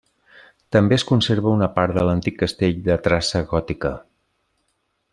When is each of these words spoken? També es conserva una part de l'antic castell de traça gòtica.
També 0.75 0.97
es 0.99 1.05
conserva 1.09 1.51
una 1.57 1.67
part 1.77 1.95
de 1.99 2.05
l'antic 2.09 2.39
castell 2.41 2.81
de 2.91 2.99
traça 3.09 3.43
gòtica. 3.55 3.93